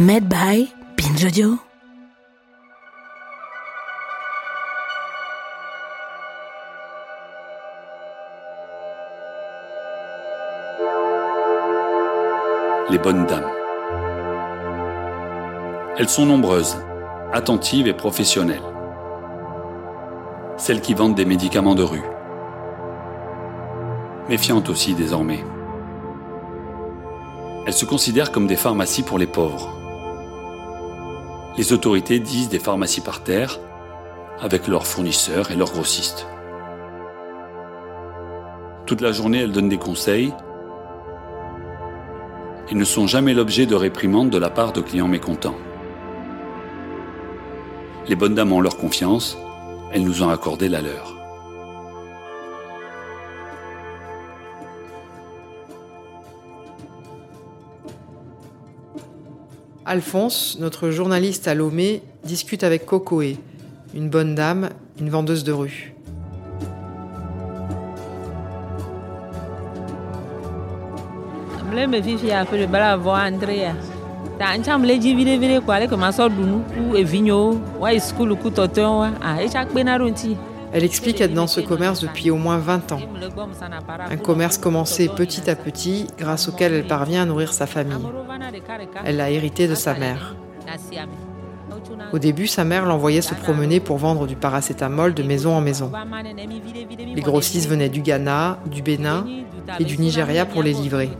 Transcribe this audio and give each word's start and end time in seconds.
Made 0.00 0.30
by 0.30 0.66
Binge 0.96 1.30
les 12.88 12.96
bonnes 12.96 13.26
dames. 13.26 13.44
Elles 15.98 16.08
sont 16.08 16.24
nombreuses, 16.24 16.78
attentives 17.34 17.86
et 17.86 17.92
professionnelles. 17.92 18.62
Celles 20.56 20.80
qui 20.80 20.94
vendent 20.94 21.14
des 21.14 21.26
médicaments 21.26 21.74
de 21.74 21.82
rue. 21.82 22.02
Méfiantes 24.30 24.70
aussi 24.70 24.94
désormais. 24.94 25.44
Elles 27.66 27.74
se 27.74 27.84
considèrent 27.84 28.32
comme 28.32 28.46
des 28.46 28.56
pharmacies 28.56 29.02
pour 29.02 29.18
les 29.18 29.26
pauvres. 29.26 29.79
Les 31.56 31.72
autorités 31.72 32.20
disent 32.20 32.48
des 32.48 32.58
pharmacies 32.58 33.00
par 33.00 33.22
terre, 33.22 33.58
avec 34.40 34.68
leurs 34.68 34.86
fournisseurs 34.86 35.50
et 35.50 35.56
leurs 35.56 35.72
grossistes. 35.72 36.26
Toute 38.86 39.00
la 39.00 39.12
journée, 39.12 39.40
elles 39.40 39.52
donnent 39.52 39.68
des 39.68 39.78
conseils, 39.78 40.32
et 42.70 42.74
ne 42.74 42.84
sont 42.84 43.06
jamais 43.06 43.34
l'objet 43.34 43.66
de 43.66 43.74
réprimandes 43.74 44.30
de 44.30 44.38
la 44.38 44.48
part 44.48 44.72
de 44.72 44.80
clients 44.80 45.08
mécontents. 45.08 45.58
Les 48.06 48.14
bonnes 48.14 48.34
dames 48.34 48.52
ont 48.52 48.60
leur 48.60 48.76
confiance, 48.76 49.36
elles 49.92 50.04
nous 50.04 50.22
ont 50.22 50.30
accordé 50.30 50.68
la 50.68 50.80
leur. 50.80 51.19
Alphonse, 59.90 60.56
notre 60.60 60.90
journaliste 60.90 61.48
à 61.48 61.54
Lomé, 61.54 62.04
discute 62.22 62.62
avec 62.62 62.86
Cocoé, 62.86 63.38
une 63.92 64.08
bonne 64.08 64.36
dame, 64.36 64.68
une 65.00 65.10
vendeuse 65.10 65.42
de 65.42 65.50
rue. 65.50 65.94
Elle 80.72 80.84
explique 80.84 81.20
être 81.20 81.34
dans 81.34 81.46
ce 81.46 81.60
commerce 81.60 82.00
depuis 82.00 82.30
au 82.30 82.36
moins 82.36 82.58
20 82.58 82.92
ans. 82.92 83.00
Un 84.08 84.16
commerce 84.16 84.58
commencé 84.58 85.08
petit 85.08 85.50
à 85.50 85.56
petit 85.56 86.06
grâce 86.18 86.48
auquel 86.48 86.72
elle 86.74 86.86
parvient 86.86 87.22
à 87.22 87.26
nourrir 87.26 87.52
sa 87.52 87.66
famille. 87.66 88.06
Elle 89.04 89.16
l'a 89.16 89.30
hérité 89.30 89.68
de 89.68 89.74
sa 89.74 89.94
mère. 89.94 90.36
Au 92.12 92.18
début, 92.18 92.46
sa 92.46 92.64
mère 92.64 92.86
l'envoyait 92.86 93.22
se 93.22 93.34
promener 93.34 93.80
pour 93.80 93.98
vendre 93.98 94.26
du 94.26 94.36
paracétamol 94.36 95.14
de 95.14 95.22
maison 95.22 95.54
en 95.54 95.60
maison. 95.60 95.90
Les 97.14 97.22
grossistes 97.22 97.68
venaient 97.68 97.88
du 97.88 98.02
Ghana, 98.02 98.58
du 98.66 98.82
Bénin 98.82 99.26
et 99.78 99.84
du 99.84 99.98
Nigeria 99.98 100.46
pour 100.46 100.62
les 100.62 100.72
livrer. 100.72 101.10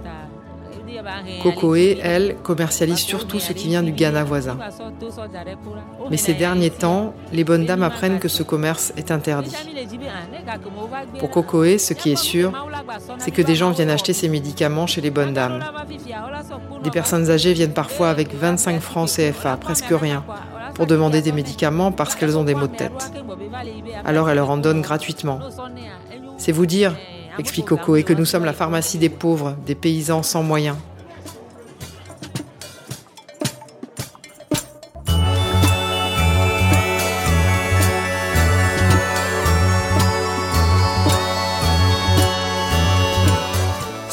Cocoé, 1.43 1.99
elle, 2.03 2.37
commercialise 2.43 2.99
surtout 2.99 3.39
ce 3.39 3.53
qui 3.53 3.69
vient 3.69 3.83
du 3.83 3.93
Ghana 3.93 4.25
voisin. 4.25 4.59
Mais 6.11 6.17
ces 6.17 6.35
derniers 6.35 6.71
temps, 6.71 7.15
les 7.33 7.45
bonnes 7.45 7.67
dames 7.67 7.83
apprennent 7.83 8.19
que 8.19 8.29
ce 8.29 8.43
commerce 8.43 8.93
est 8.97 9.11
interdit. 9.11 9.55
Pour 11.19 11.31
Cocoé, 11.31 11.79
ce 11.79 11.95
qui 11.95 12.13
est 12.13 12.17
sûr, 12.17 12.53
c'est 13.19 13.31
que 13.31 13.43
des 13.43 13.55
gens 13.55 13.71
viennent 13.71 13.91
acheter 13.91 14.13
ces 14.13 14.29
médicaments 14.29 14.87
chez 14.87 15.01
les 15.01 15.11
bonnes 15.11 15.33
dames. 15.33 15.61
Des 16.83 16.91
personnes 16.91 17.31
âgées 17.31 17.53
viennent 17.53 17.73
parfois 17.73 18.11
avec 18.11 18.35
25 18.35 18.81
francs 18.81 19.09
CFA, 19.09 19.57
presque 19.57 19.91
rien, 19.91 20.25
pour 20.75 20.87
demander 20.87 21.23
des 21.23 21.33
médicaments 21.33 21.93
parce 21.93 22.15
qu'elles 22.15 22.39
ont 22.39 22.45
des 22.45 22.55
maux 22.55 22.67
de 22.67 22.77
tête. 22.77 23.13
Alors 24.05 24.31
elle 24.31 24.37
leur 24.37 24.51
en 24.51 24.57
donne 24.57 24.81
gratuitement. 24.81 25.41
C'est 26.39 26.53
vous 26.53 26.67
dire, 26.67 26.97
explique 27.39 27.67
Cocoé, 27.67 28.03
que 28.03 28.13
nous 28.13 28.25
sommes 28.25 28.45
la 28.45 28.53
pharmacie 28.53 28.99
des 28.99 29.09
pauvres, 29.09 29.57
des 29.67 29.75
paysans 29.75 30.23
sans 30.23 30.43
moyens. 30.43 30.77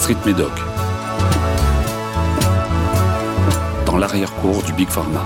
Street 0.08 0.26
Medoc. 0.26 0.54
Dans 3.86 3.98
l'arrière-cour 3.98 4.64
du 4.64 4.72
Big 4.72 4.88
Pharma. 4.88 5.26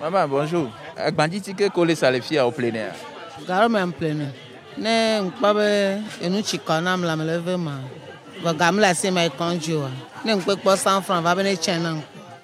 Maman, 0.00 0.26
bonjour. 0.26 0.70
Agbanditi 0.96 1.52
ke 1.54 1.68
kole 1.68 1.94
ça 1.94 2.10
les 2.10 2.22
filles 2.22 2.40
au 2.40 2.50
plein 2.50 2.72
air? 2.72 2.94
garo 3.46 3.68
me 3.68 3.80
n 3.80 3.92
plene 3.92 4.32
ne 4.78 5.20
nkpɔ 5.20 5.48
be 5.56 5.68
enu 6.24 6.42
tsi 6.42 6.58
kɔ 6.58 6.82
nam 6.82 7.02
le 7.02 7.10
ame 7.10 7.24
le 7.24 7.38
ve 7.38 7.56
ma. 7.56 7.72
Gbɔgam 8.42 8.80
le 8.80 8.86
asi 8.86 9.10
me 9.10 9.28
kɔndzo 9.28 9.76
wa 9.82 9.90
ne 10.24 10.34
nkpe 10.34 10.56
kpɔ 10.60 10.76
cent 10.76 11.00
franc 11.02 11.22
va 11.22 11.34
be 11.34 11.42
ne 11.42 11.54
tsɛ 11.56 11.80
na 11.80 11.94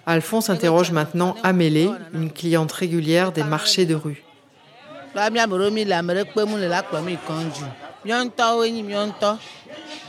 Alphonse 0.06 0.48
interroge 0.48 0.90
maintenant 0.90 1.34
Amélie, 1.42 1.90
une 2.14 2.30
cliente 2.30 2.72
régulière 2.72 3.30
des 3.30 3.44
marchés 3.44 3.84
de 3.84 3.94
rue. 3.94 4.22
la 5.14 5.28
mia 5.28 5.46
me 5.46 5.54
ɖo 5.54 5.70
mi 5.70 5.84
le 5.84 5.92
ame 5.92 6.12
ɖe 6.12 6.24
kpe 6.24 6.44
mu 6.46 6.56
le 6.56 6.68
la 6.68 6.82
kplɔ 6.82 7.02
mi 7.02 7.18
kɔndzo 7.26 7.66
miɔ 8.04 8.16
ŋutɔwoe 8.24 8.66
nyi 8.72 8.82
miɔ 8.82 9.00
ŋutɔ. 9.08 9.30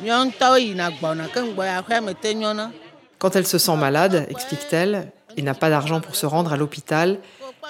Miɔ 0.01 0.15
ŋutɔwo 0.25 0.57
yina 0.65 0.85
gbɔna 0.91 1.23
ke 1.33 1.39
ŋgbɔ 1.47 1.63
ya 1.65 1.81
ƒea 1.81 2.01
me 2.01 2.13
te 2.13 2.33
nyɔna. 2.33 2.71
Quand 3.19 3.35
elle 3.35 3.47
se 3.47 3.57
sent 3.57 3.75
malade, 3.75 4.25
explique-t-elle, 4.29 5.11
et 5.35 5.41
n'a 5.41 5.53
pas 5.53 5.69
d'argent 5.69 5.99
pour 5.99 6.15
se 6.15 6.25
rendre 6.25 6.53
à 6.53 6.57
l'hôpital, 6.57 7.17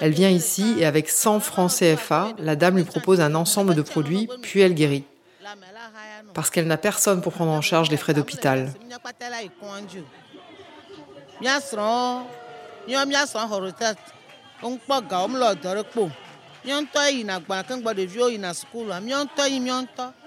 elle 0.02 0.12
vient 0.12 0.30
ici 0.30 0.76
et 0.78 0.86
avec 0.86 1.10
100 1.10 1.40
francs 1.40 1.72
CFA, 1.72 2.34
la 2.40 2.56
dame 2.56 2.78
lui 2.78 2.84
propose 2.84 3.22
un 3.22 3.36
ensemble 3.36 3.76
de 3.76 3.82
produits, 3.82 4.30
puis 4.42 4.62
elle 4.62 4.74
guérit. 4.74 5.04
Parce 6.34 6.50
qu'elle 6.50 6.68
n'a 6.68 6.78
personne 6.78 7.22
pour 7.22 7.34
prendre 7.34 7.52
en 7.52 7.62
charge 7.62 7.90
les 7.90 7.98
frais 7.98 8.14
d'hôpital. 8.14 8.72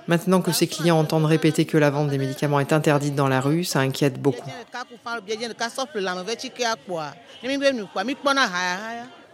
Maintenant 0.08 0.40
que 0.40 0.52
ses 0.52 0.66
clients 0.66 0.98
entendent 0.98 1.26
répéter 1.26 1.64
que 1.66 1.78
la 1.78 1.90
vente 1.90 2.08
des 2.08 2.18
médicaments 2.18 2.58
est 2.58 2.72
interdite 2.72 3.14
dans 3.14 3.28
la 3.28 3.40
rue, 3.40 3.64
ça 3.64 3.80
inquiète 3.80 4.20
beaucoup. 4.20 4.50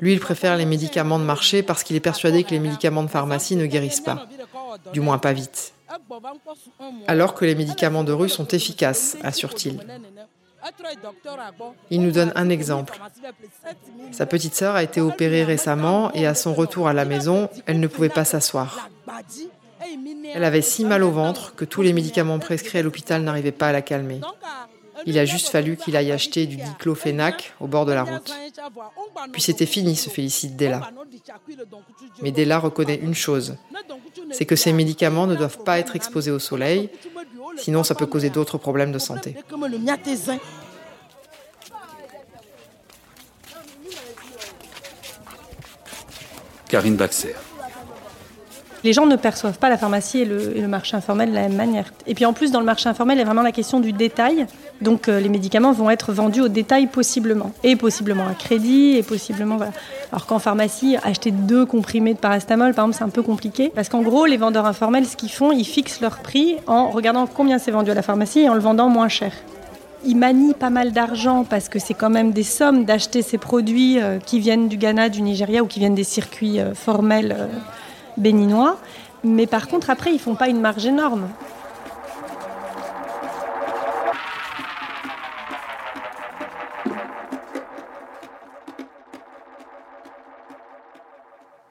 Lui, 0.00 0.14
il 0.14 0.20
préfère 0.20 0.56
les 0.56 0.64
médicaments 0.64 1.18
de 1.18 1.24
marché 1.24 1.62
parce 1.62 1.82
qu'il 1.82 1.94
est 1.96 2.00
persuadé 2.00 2.42
que 2.42 2.50
les 2.50 2.58
médicaments 2.58 3.02
de 3.02 3.08
pharmacie 3.08 3.54
ne 3.54 3.66
guérissent 3.66 4.00
pas. 4.00 4.26
Du 4.94 5.00
moins 5.00 5.18
pas 5.18 5.34
vite. 5.34 5.74
Alors 7.06 7.34
que 7.34 7.44
les 7.44 7.54
médicaments 7.54 8.04
de 8.04 8.12
rue 8.12 8.28
sont 8.28 8.46
efficaces, 8.48 9.16
assure-t-il. 9.22 9.78
Il 11.90 12.02
nous 12.02 12.10
donne 12.10 12.32
un 12.34 12.48
exemple. 12.48 12.98
Sa 14.12 14.26
petite 14.26 14.54
sœur 14.54 14.76
a 14.76 14.82
été 14.82 15.00
opérée 15.00 15.44
récemment 15.44 16.12
et 16.14 16.26
à 16.26 16.34
son 16.34 16.54
retour 16.54 16.88
à 16.88 16.92
la 16.92 17.04
maison, 17.04 17.48
elle 17.66 17.80
ne 17.80 17.86
pouvait 17.86 18.08
pas 18.08 18.24
s'asseoir. 18.24 18.88
Elle 20.32 20.44
avait 20.44 20.62
si 20.62 20.84
mal 20.84 21.02
au 21.02 21.10
ventre 21.10 21.54
que 21.54 21.64
tous 21.64 21.82
les 21.82 21.92
médicaments 21.92 22.38
prescrits 22.38 22.78
à 22.78 22.82
l'hôpital 22.82 23.22
n'arrivaient 23.22 23.52
pas 23.52 23.68
à 23.68 23.72
la 23.72 23.82
calmer. 23.82 24.20
Il 25.06 25.18
a 25.18 25.24
juste 25.24 25.48
fallu 25.48 25.76
qu'il 25.76 25.96
aille 25.96 26.12
acheter 26.12 26.46
du 26.46 26.56
diclofénac 26.56 27.52
au 27.60 27.66
bord 27.66 27.84
de 27.84 27.92
la 27.92 28.04
route. 28.04 28.32
Puis 29.32 29.42
c'était 29.42 29.66
fini, 29.66 29.96
se 29.96 30.08
félicite 30.08 30.56
Della. 30.56 30.90
Mais 32.22 32.30
Della 32.30 32.58
reconnaît 32.58 32.96
une 32.96 33.14
chose, 33.14 33.56
c'est 34.32 34.46
que 34.46 34.56
ces 34.56 34.72
médicaments 34.72 35.26
ne 35.26 35.34
doivent 35.34 35.62
pas 35.64 35.78
être 35.78 35.96
exposés 35.96 36.30
au 36.30 36.38
soleil, 36.38 36.90
sinon 37.56 37.84
ça 37.84 37.94
peut 37.94 38.06
causer 38.06 38.30
d'autres 38.30 38.58
problèmes 38.58 38.92
de 38.92 38.98
santé. 38.98 39.36
Karine 46.68 46.96
Baxer 46.96 47.34
les 48.84 48.92
gens 48.92 49.06
ne 49.06 49.16
perçoivent 49.16 49.58
pas 49.58 49.70
la 49.70 49.78
pharmacie 49.78 50.20
et 50.20 50.24
le, 50.26 50.68
marché 50.68 50.96
informel 50.96 51.30
de 51.30 51.34
la 51.34 51.42
même 51.48 51.56
manière. 51.56 51.86
Et 52.06 52.14
puis 52.14 52.26
en 52.26 52.34
plus, 52.34 52.52
dans 52.52 52.60
le 52.60 52.66
marché 52.66 52.88
informel, 52.88 53.16
il 53.16 53.20
y 53.20 53.22
a 53.22 53.24
vraiment 53.24 53.42
la 53.42 53.52
question 53.52 53.80
du 53.80 53.92
détail. 53.92 54.46
Donc 54.82 55.08
euh, 55.08 55.20
les 55.20 55.30
médicaments 55.30 55.72
vont 55.72 55.88
être 55.90 56.12
vendus 56.12 56.42
au 56.42 56.48
détail 56.48 56.86
possiblement. 56.86 57.52
Et 57.64 57.76
possiblement 57.76 58.26
à 58.28 58.34
crédit, 58.34 58.96
et 58.96 59.02
possiblement... 59.02 59.58
Alors 60.12 60.26
qu'en 60.26 60.38
pharmacie, 60.38 60.96
acheter 61.02 61.30
deux 61.30 61.64
comprimés 61.64 62.14
de 62.14 62.18
parastamol, 62.18 62.74
par 62.74 62.84
exemple, 62.84 62.98
c'est 62.98 63.04
un 63.04 63.08
peu 63.08 63.22
compliqué. 63.22 63.72
Parce 63.74 63.88
qu'en 63.88 64.02
gros, 64.02 64.26
les 64.26 64.36
vendeurs 64.36 64.66
informels, 64.66 65.06
ce 65.06 65.16
qu'ils 65.16 65.32
font, 65.32 65.50
ils 65.50 65.64
fixent 65.64 66.00
leur 66.00 66.18
prix 66.18 66.56
en 66.66 66.90
regardant 66.90 67.26
combien 67.26 67.58
c'est 67.58 67.70
vendu 67.70 67.90
à 67.90 67.94
la 67.94 68.02
pharmacie 68.02 68.40
et 68.40 68.48
en 68.48 68.54
le 68.54 68.60
vendant 68.60 68.88
moins 68.88 69.08
cher 69.08 69.32
ils 70.06 70.16
manient 70.16 70.52
pas 70.52 70.68
mal 70.68 70.92
d'argent 70.92 71.44
parce 71.48 71.70
que 71.70 71.78
c'est 71.78 71.94
quand 71.94 72.10
même 72.10 72.32
des 72.32 72.42
sommes 72.42 72.84
d'acheter 72.84 73.22
ces 73.22 73.38
produits 73.38 73.98
euh, 74.02 74.18
qui 74.18 74.38
viennent 74.38 74.68
du 74.68 74.76
Ghana, 74.76 75.08
du 75.08 75.22
Nigeria 75.22 75.62
ou 75.62 75.66
qui 75.66 75.78
viennent 75.78 75.94
des 75.94 76.04
circuits 76.04 76.60
euh, 76.60 76.74
formels 76.74 77.34
béninois. 78.16 78.78
Mais 79.22 79.46
par 79.46 79.68
contre, 79.68 79.90
après, 79.90 80.12
ils 80.12 80.18
font 80.18 80.34
pas 80.34 80.48
une 80.48 80.60
marge 80.60 80.86
énorme. 80.86 81.28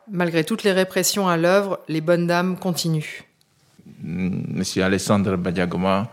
Malgré 0.10 0.44
toutes 0.44 0.64
les 0.64 0.72
répressions 0.72 1.28
à 1.28 1.38
l'œuvre, 1.38 1.80
les 1.88 2.00
bonnes 2.00 2.28
dames 2.28 2.58
continuent. 2.58 3.24
Monsieur 4.04 4.84
Alessandre 4.84 5.38
Badiagoma, 5.38 6.12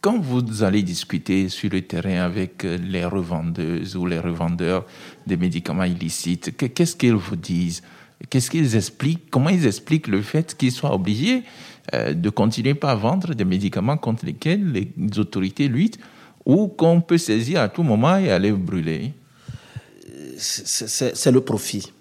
quand 0.00 0.18
vous 0.18 0.62
allez 0.62 0.82
discuter 0.82 1.48
sur 1.48 1.70
le 1.70 1.82
terrain 1.82 2.22
avec 2.22 2.64
les 2.64 3.04
revendeuses 3.04 3.96
ou 3.96 4.06
les 4.06 4.18
revendeurs 4.18 4.84
des 5.26 5.36
médicaments 5.36 5.84
illicites, 5.84 6.56
qu'est-ce 6.56 6.96
qu'ils 6.96 7.14
vous 7.14 7.36
disent? 7.36 7.82
Qu'est-ce 8.28 8.50
qu'ils 8.50 8.76
expliquent? 8.76 9.30
Comment 9.30 9.48
ils 9.48 9.66
expliquent 9.66 10.08
le 10.08 10.22
fait 10.22 10.56
qu'ils 10.56 10.72
soient 10.72 10.94
obligés 10.94 11.42
euh, 11.94 12.12
de 12.12 12.30
continuer 12.30 12.76
à 12.82 12.94
vendre 12.94 13.34
des 13.34 13.44
médicaments 13.44 13.96
contre 13.96 14.26
lesquels 14.26 14.70
les 14.72 15.18
autorités 15.18 15.68
luttent 15.68 15.98
ou 16.44 16.68
qu'on 16.68 17.00
peut 17.00 17.18
saisir 17.18 17.60
à 17.60 17.68
tout 17.68 17.82
moment 17.82 18.16
et 18.18 18.30
aller 18.30 18.52
brûler? 18.52 19.12
C'est 20.36 21.32
le 21.32 21.40
profit. 21.40 21.92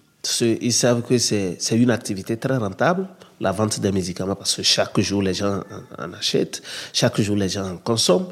Ils 0.41 0.73
savent 0.73 1.01
que 1.01 1.17
c'est 1.17 1.57
une 1.71 1.91
activité 1.91 2.37
très 2.37 2.57
rentable 2.57 3.07
la 3.39 3.51
vente 3.51 3.79
des 3.79 3.91
médicaments 3.91 4.35
parce 4.35 4.55
que 4.55 4.63
chaque 4.63 4.99
jour 4.99 5.21
les 5.21 5.33
gens 5.33 5.61
en, 5.97 6.13
achètent, 6.13 6.61
chaque 6.93 7.19
jour 7.21 7.35
les 7.35 7.49
gens 7.49 7.65
en 7.65 7.77
consomment. 7.77 8.27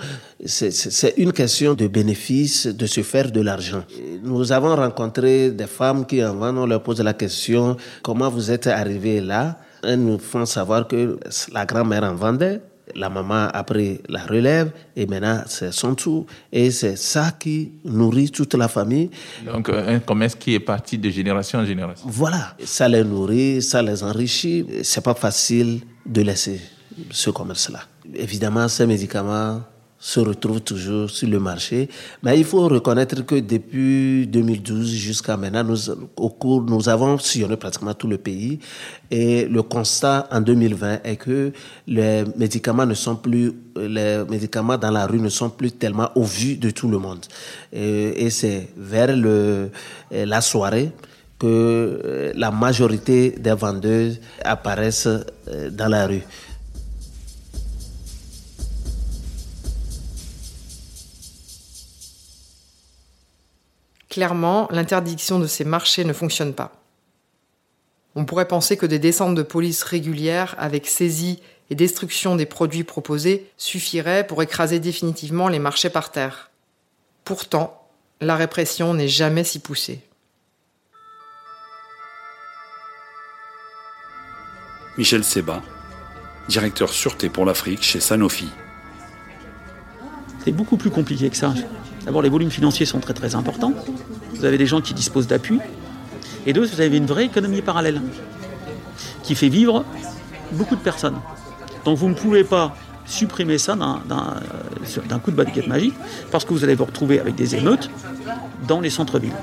C'est 0.46 1.14
une 1.18 1.34
question 1.34 1.74
de 1.74 1.88
bénéfice, 1.88 2.68
de 2.68 2.86
se 2.86 3.02
faire 3.02 3.32
de 3.32 3.42
l'argent. 3.42 3.84
Nous 4.24 4.52
avons 4.52 4.76
rencontré 4.76 5.52
des 5.52 5.68
femmes 5.68 6.06
qui 6.06 6.24
en 6.24 6.36
vendent, 6.36 6.58
on 6.60 6.66
leur 6.66 6.84
pose 6.84 7.02
la 7.02 7.14
question 7.14 7.78
comment 8.04 8.30
vous 8.30 8.52
êtes 8.52 8.68
arrivé 8.68 9.22
là? 9.22 9.60
Elles 9.84 10.00
nous 10.00 10.18
font 10.18 10.46
savoir 10.46 10.88
que 10.88 11.20
la 11.54 11.66
grand-mère 11.66 12.04
en 12.04 12.16
vendait, 12.16 12.62
la 12.96 13.10
maman 13.10 13.48
a 13.54 13.64
pris 13.64 14.00
la 14.08 14.26
relève 14.26 14.72
et 14.96 15.06
maintenant 15.06 15.42
c'est 15.48 15.72
son 15.72 15.96
tour. 15.96 16.26
Et 16.52 16.72
c'est 16.72 16.96
ça 16.96 17.32
qui 17.38 17.72
nourrit 17.86 18.32
toute 18.32 18.54
la 18.56 18.68
famille. 18.68 19.10
Donc 19.46 19.70
un 19.70 20.00
commerce 20.00 20.36
qui 20.36 20.54
est 20.56 20.60
parti 20.60 20.98
de 20.98 21.10
génération 21.10 21.60
en 21.60 21.66
génération. 21.66 22.08
Voilà, 22.10 22.56
ça 22.64 22.88
les 22.88 23.04
nourrit, 23.04 23.62
ça 23.62 23.82
les 23.82 24.04
enrichit. 24.04 24.66
C'est 24.84 25.04
pas 25.04 25.16
facile 25.16 25.82
de 26.06 26.22
laisser 26.22 26.62
ce 27.12 27.30
commerce-là. 27.30 27.82
Évidemment, 28.16 28.68
ces 28.68 28.86
médicaments 28.86 29.62
se 30.00 30.20
retrouvent 30.20 30.62
toujours 30.62 31.10
sur 31.10 31.28
le 31.28 31.40
marché. 31.40 31.90
Mais 32.22 32.38
il 32.38 32.46
faut 32.46 32.68
reconnaître 32.68 33.26
que 33.26 33.36
depuis 33.36 34.28
2012 34.28 34.90
jusqu'à 34.92 35.38
maintenant, 35.38 35.64
nous, 35.64 35.78
au 36.16 36.30
cours, 36.30 36.62
nous 36.62 36.88
avons 36.88 37.18
sillonné 37.18 37.58
pratiquement 37.58 37.94
tout 37.94 38.08
le 38.08 38.18
pays. 38.18 38.60
Et 39.10 39.46
le 39.46 39.64
constat 39.64 40.28
en 40.32 40.42
2020 40.42 41.00
est 41.04 41.16
que 41.16 41.52
les 41.88 42.24
médicaments 42.38 42.86
ne 42.86 42.94
sont 42.94 43.16
plus, 43.16 43.52
les 43.76 44.24
médicaments 44.30 44.78
dans 44.78 44.92
la 44.92 45.08
rue 45.08 45.20
ne 45.20 45.30
sont 45.30 45.50
plus 45.50 45.72
tellement 45.72 46.10
au 46.16 46.24
vu 46.24 46.58
de 46.58 46.70
tout 46.70 46.88
le 46.90 47.00
monde. 47.00 47.26
Et, 47.74 48.30
c'est 48.30 48.70
vers 48.78 49.16
le, 49.16 49.72
la 50.12 50.42
soirée 50.42 50.92
que 51.40 52.34
la 52.36 52.52
majorité 52.52 53.32
des 53.32 53.54
vendeuses 53.54 54.20
apparaissent 54.44 55.08
euh, 55.08 55.70
dans 55.70 55.88
la 55.88 56.08
rue. 56.08 56.24
Clairement, 64.18 64.68
l'interdiction 64.72 65.38
de 65.38 65.46
ces 65.46 65.64
marchés 65.64 66.04
ne 66.04 66.12
fonctionne 66.12 66.56
pas. 66.56 66.72
On 68.16 68.26
pourrait 68.26 68.48
penser 68.48 68.76
que 68.76 68.88
des 68.88 68.98
descentes 68.98 69.36
de 69.36 69.44
police 69.44 69.84
régulières 69.84 70.56
avec 70.58 70.88
saisie 70.88 71.40
et 71.70 71.76
destruction 71.76 72.36
des 72.36 72.48
produits 72.48 72.84
proposés 72.84 73.48
suffiraient 73.58 74.26
pour 74.26 74.42
écraser 74.42 74.80
définitivement 74.80 75.50
les 75.50 75.60
marchés 75.60 75.92
par 75.92 76.10
terre. 76.10 76.50
Pourtant, 77.26 77.88
la 78.20 78.36
répression 78.36 78.96
n'est 78.96 79.08
jamais 79.08 79.44
si 79.44 79.60
poussée. 79.60 80.02
Michel 84.98 85.24
Seba, 85.24 85.62
directeur 86.50 86.90
sûreté 86.90 87.30
pour 87.30 87.46
l'Afrique 87.46 87.84
chez 87.84 88.00
Sanofi. 88.00 88.50
C'est 90.44 90.54
beaucoup 90.54 90.78
plus 90.78 90.90
compliqué 90.90 91.30
que 91.30 91.38
ça. 91.38 91.54
D'abord, 92.08 92.22
les 92.22 92.30
volumes 92.30 92.50
financiers 92.50 92.86
sont 92.86 93.00
très 93.00 93.14
très 93.14 93.36
importants. 93.36 93.74
Vous 94.36 94.46
avez 94.46 94.58
des 94.58 94.66
gens 94.66 94.80
qui 94.80 94.94
disposent 94.94 95.28
d'appui. 95.28 95.60
Et 96.46 96.54
deux, 96.54 96.66
vous 96.66 96.80
avez 96.80 96.96
une 96.96 97.06
vraie 97.06 97.26
économie 97.26 97.62
parallèle 97.62 98.02
qui 99.24 99.36
fait 99.36 99.50
vivre 99.50 99.84
beaucoup 100.54 100.78
de 100.78 100.82
personnes. 100.82 101.18
Donc 101.84 101.98
vous 101.98 102.08
ne 102.08 102.14
pouvez 102.14 102.46
pas 102.46 102.74
supprimer 103.06 103.58
ça 103.58 103.76
d'un 103.76 105.20
coup 105.20 105.32
de 105.32 105.36
baguette 105.36 105.68
magique 105.68 105.96
parce 106.32 106.46
que 106.46 106.54
vous 106.54 106.64
allez 106.64 106.76
vous 106.76 106.86
retrouver 106.86 107.20
avec 107.20 107.36
des 107.36 107.58
émeutes 107.58 107.90
dans 108.70 108.80
les 108.80 108.90
centres-villes. 108.90 109.36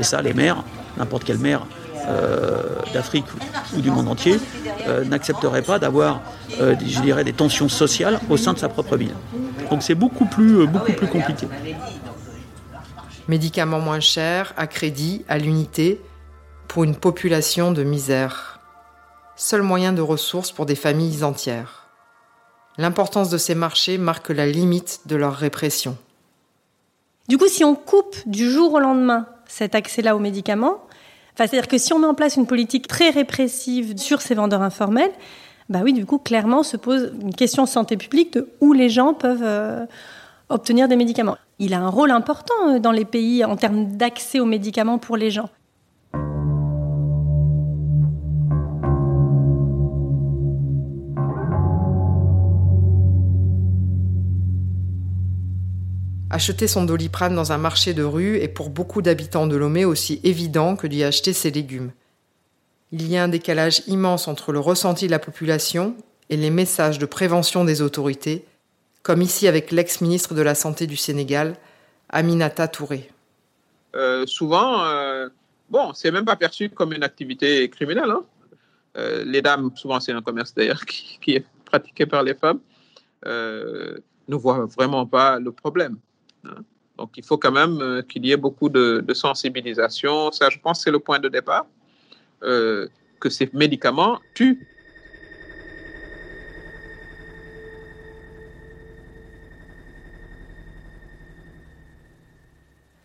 Et 0.00 0.02
ça, 0.02 0.22
les 0.22 0.32
maires, 0.32 0.64
n'importe 0.96 1.24
quel 1.24 1.36
maire 1.36 1.66
euh, 2.08 2.62
d'Afrique 2.94 3.26
ou 3.76 3.82
du 3.82 3.90
monde 3.90 4.08
entier, 4.08 4.38
euh, 4.88 5.04
n'accepterait 5.04 5.62
pas 5.62 5.78
d'avoir, 5.78 6.22
euh, 6.60 6.74
je 6.80 7.00
dirais, 7.00 7.24
des 7.24 7.34
tensions 7.34 7.68
sociales 7.68 8.20
au 8.30 8.38
sein 8.38 8.54
de 8.54 8.58
sa 8.58 8.70
propre 8.70 8.96
ville. 8.96 9.14
Donc 9.70 9.82
c'est 9.82 9.94
beaucoup 9.94 10.24
plus, 10.24 10.66
beaucoup 10.66 10.92
plus 10.92 11.08
compliqué. 11.08 11.46
Médicaments 13.28 13.80
moins 13.80 13.98
chers, 13.98 14.54
à 14.56 14.68
crédit, 14.68 15.24
à 15.28 15.38
l'unité, 15.38 16.00
pour 16.68 16.84
une 16.84 16.94
population 16.94 17.72
de 17.72 17.82
misère. 17.82 18.60
Seul 19.34 19.62
moyen 19.62 19.92
de 19.92 20.00
ressources 20.00 20.52
pour 20.52 20.64
des 20.64 20.76
familles 20.76 21.24
entières. 21.24 21.88
L'importance 22.78 23.28
de 23.28 23.38
ces 23.38 23.56
marchés 23.56 23.98
marque 23.98 24.28
la 24.28 24.46
limite 24.46 25.00
de 25.06 25.16
leur 25.16 25.34
répression. 25.34 25.96
Du 27.28 27.36
coup, 27.36 27.48
si 27.48 27.64
on 27.64 27.74
coupe 27.74 28.16
du 28.26 28.48
jour 28.48 28.74
au 28.74 28.78
lendemain 28.78 29.26
cet 29.48 29.74
accès-là 29.74 30.14
aux 30.14 30.20
médicaments, 30.20 30.82
c'est-à-dire 31.34 31.66
que 31.66 31.78
si 31.78 31.92
on 31.92 31.98
met 31.98 32.06
en 32.06 32.14
place 32.14 32.36
une 32.36 32.46
politique 32.46 32.86
très 32.86 33.10
répressive 33.10 33.96
sur 33.98 34.22
ces 34.22 34.36
vendeurs 34.36 34.62
informels, 34.62 35.12
bah 35.68 35.80
oui, 35.82 35.92
du 35.92 36.06
coup, 36.06 36.18
clairement 36.18 36.62
se 36.62 36.76
pose 36.76 37.12
une 37.20 37.34
question 37.34 37.64
de 37.64 37.68
santé 37.68 37.96
publique 37.96 38.34
de 38.34 38.48
où 38.60 38.72
les 38.72 38.88
gens 38.88 39.14
peuvent 39.14 39.42
euh, 39.42 39.84
obtenir 40.48 40.86
des 40.86 40.94
médicaments. 40.94 41.36
Il 41.58 41.72
a 41.72 41.80
un 41.80 41.88
rôle 41.88 42.10
important 42.10 42.54
euh, 42.68 42.78
dans 42.78 42.92
les 42.92 43.06
pays 43.06 43.44
en 43.44 43.56
termes 43.56 43.96
d'accès 43.96 44.40
aux 44.40 44.44
médicaments 44.44 44.98
pour 44.98 45.16
les 45.16 45.30
gens. 45.30 45.48
Acheter 56.28 56.68
son 56.68 56.84
doliprane 56.84 57.34
dans 57.34 57.52
un 57.52 57.56
marché 57.56 57.94
de 57.94 58.02
rue 58.02 58.36
est 58.36 58.48
pour 58.48 58.68
beaucoup 58.68 59.00
d'habitants 59.00 59.46
de 59.46 59.56
Lomé 59.56 59.86
aussi 59.86 60.20
évident 60.24 60.76
que 60.76 60.86
d'y 60.86 61.02
acheter 61.02 61.32
ses 61.32 61.50
légumes. 61.50 61.92
Il 62.92 63.08
y 63.08 63.16
a 63.16 63.24
un 63.24 63.28
décalage 63.28 63.82
immense 63.86 64.28
entre 64.28 64.52
le 64.52 64.58
ressenti 64.58 65.06
de 65.06 65.12
la 65.12 65.18
population 65.18 65.96
et 66.28 66.36
les 66.36 66.50
messages 66.50 66.98
de 66.98 67.06
prévention 67.06 67.64
des 67.64 67.80
autorités, 67.80 68.44
comme 69.06 69.22
ici 69.22 69.46
avec 69.46 69.70
l'ex-ministre 69.70 70.34
de 70.34 70.42
la 70.42 70.56
Santé 70.56 70.88
du 70.88 70.96
Sénégal, 70.96 71.56
Aminata 72.08 72.66
Touré. 72.66 73.08
Euh, 73.94 74.26
souvent, 74.26 74.84
euh, 74.84 75.28
bon, 75.70 75.92
c'est 75.94 76.10
même 76.10 76.24
pas 76.24 76.34
perçu 76.34 76.70
comme 76.70 76.92
une 76.92 77.04
activité 77.04 77.70
criminelle. 77.70 78.10
Hein. 78.10 78.24
Euh, 78.96 79.22
les 79.24 79.42
dames, 79.42 79.70
souvent 79.76 80.00
c'est 80.00 80.10
un 80.10 80.22
commerce 80.22 80.52
d'ailleurs 80.52 80.84
qui, 80.84 81.36
est 81.36 81.46
pratiqué 81.64 82.04
par 82.04 82.24
les 82.24 82.34
femmes, 82.34 82.58
ne 83.24 84.00
voient 84.34 84.66
vraiment 84.76 85.06
pas 85.06 85.38
le 85.38 85.52
problème. 85.52 85.98
Hein. 86.44 86.64
Donc 86.98 87.10
il 87.16 87.24
faut 87.24 87.38
quand 87.38 87.52
même 87.52 88.02
qu'il 88.08 88.26
y 88.26 88.32
ait 88.32 88.36
beaucoup 88.36 88.68
de, 88.68 89.04
de, 89.06 89.14
sensibilisation. 89.14 90.32
Ça, 90.32 90.50
je 90.50 90.58
pense, 90.58 90.82
c'est 90.82 90.90
le 90.90 90.98
point 90.98 91.20
de 91.20 91.28
départ, 91.28 91.66
que 92.40 93.28
ces 93.28 93.48
médicaments 93.52 94.18
tuent 94.34 94.66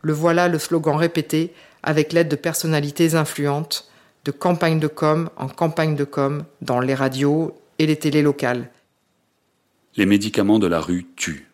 Le 0.02 0.14
voilà 0.14 0.48
le 0.48 0.60
slogan 0.60 0.96
répété 0.96 1.54
avec 1.84 2.14
l'aide 2.14 2.28
de 2.28 2.36
personnalités 2.36 3.16
influentes, 3.16 3.90
de 4.26 4.32
campagne 4.32 4.80
de 4.80 4.88
com 4.88 5.30
en 5.38 5.48
campagne 5.48 5.96
de 5.96 6.04
com, 6.04 6.44
dans 6.62 6.80
les 6.80 6.96
radios 6.96 7.60
et 7.80 7.86
les 7.86 7.96
télés 7.96 8.22
locales. 8.22 8.70
Les 9.96 10.06
médicaments 10.06 10.60
de 10.60 10.68
la 10.68 10.80
rue 10.80 11.08
tuent. 11.16 11.48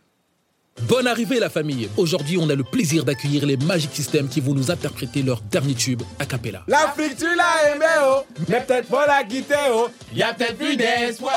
Bonne 0.84 1.08
arrivée 1.08 1.40
la 1.40 1.50
famille 1.50 1.90
Aujourd'hui 1.98 2.38
on 2.38 2.50
a 2.50 2.56
le 2.56 2.64
plaisir 2.64 3.04
d'accueillir 3.04 3.46
les 3.48 3.58
Magic 3.58 3.90
Systems 3.92 4.28
qui 4.28 4.42
vont 4.42 4.54
nous 4.54 4.70
interpréter 4.70 5.24
leur 5.24 5.42
dernier 5.42 5.74
tube 5.74 6.04
a 6.20 6.26
cappella. 6.26 6.64
L'Afrique 6.68 7.18
tu 7.18 7.26
l'as 7.26 7.74
aimé 7.74 7.86
oh 8.06 8.22
Mais 8.48 8.62
peut-être 8.62 8.88
pas 8.88 9.08
la 9.08 9.24
quitter 9.24 9.56
oh 9.72 9.88
Y 10.14 10.22
a 10.22 10.34
peut-être 10.34 10.58
plus 10.58 10.78
d'espoir 10.78 11.34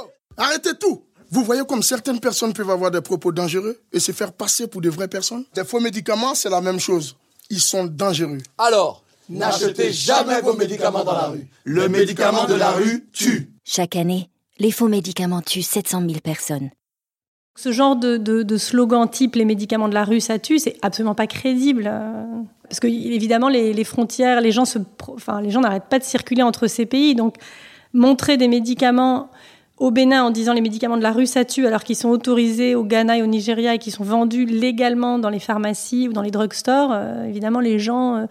oh 0.00 0.10
Arrêtez 0.38 0.70
tout 0.80 1.03
vous 1.30 1.44
voyez 1.44 1.62
comme 1.68 1.82
certaines 1.82 2.20
personnes 2.20 2.52
peuvent 2.52 2.70
avoir 2.70 2.90
des 2.90 3.00
propos 3.00 3.32
dangereux 3.32 3.80
et 3.92 4.00
se 4.00 4.12
faire 4.12 4.32
passer 4.32 4.66
pour 4.66 4.80
de 4.80 4.90
vraies 4.90 5.08
personnes 5.08 5.44
Des 5.54 5.64
faux 5.64 5.80
médicaments, 5.80 6.34
c'est 6.34 6.50
la 6.50 6.60
même 6.60 6.80
chose. 6.80 7.16
Ils 7.50 7.60
sont 7.60 7.84
dangereux. 7.84 8.38
Alors, 8.58 9.02
n'achetez 9.28 9.92
jamais 9.92 10.40
vos 10.40 10.54
médicaments 10.54 11.04
dans 11.04 11.12
la 11.12 11.26
rue. 11.28 11.46
Le 11.64 11.88
médicament 11.88 12.46
de 12.46 12.54
la 12.54 12.72
rue 12.72 13.06
tue. 13.12 13.50
Chaque 13.64 13.96
année, 13.96 14.30
les 14.58 14.70
faux 14.70 14.88
médicaments 14.88 15.42
tuent 15.42 15.62
700 15.62 16.00
000 16.00 16.20
personnes. 16.20 16.70
Ce 17.56 17.70
genre 17.70 17.94
de, 17.96 18.56
slogan 18.56 19.08
type 19.08 19.36
les 19.36 19.44
médicaments 19.44 19.88
de 19.88 19.94
la 19.94 20.04
rue, 20.04 20.20
ça 20.20 20.38
tue, 20.38 20.58
c'est 20.58 20.76
absolument 20.82 21.14
pas 21.14 21.28
crédible. 21.28 21.84
Euh, 21.86 22.24
parce 22.64 22.80
que, 22.80 22.88
évidemment, 22.88 23.48
les, 23.48 23.84
frontières, 23.84 24.40
les 24.40 24.50
gens, 24.50 24.64
se, 24.64 24.78
enfin, 25.08 25.40
les 25.40 25.50
gens 25.50 25.60
n'arrêtent 25.60 25.88
pas 25.88 26.00
de 26.00 26.04
circuler 26.04 26.42
entre 26.42 26.66
ces 26.66 26.86
pays. 26.86 27.14
Donc, 27.14 27.36
montrer 27.92 28.36
des 28.36 28.48
médicaments 28.48 29.30
au 29.76 29.90
Bénin 29.90 30.22
en 30.22 30.30
disant 30.30 30.52
les 30.52 30.60
médicaments 30.60 30.96
de 30.96 31.02
la 31.02 31.12
rue 31.12 31.26
ça 31.26 31.44
tue 31.44 31.66
alors 31.66 31.82
qu'ils 31.82 31.96
sont 31.96 32.10
autorisés 32.10 32.74
au 32.74 32.84
Ghana 32.84 33.18
et 33.18 33.22
au 33.22 33.26
Nigeria 33.26 33.74
et 33.74 33.78
qui 33.78 33.90
sont 33.90 34.04
vendus 34.04 34.44
légalement 34.44 35.18
dans 35.18 35.30
les 35.30 35.40
pharmacies 35.40 36.08
ou 36.08 36.12
dans 36.12 36.22
les 36.22 36.30
drugstores, 36.30 36.90
euh, 36.92 37.24
évidemment 37.24 37.60
les 37.60 37.78
gens... 37.78 38.16
Euh, 38.16 38.26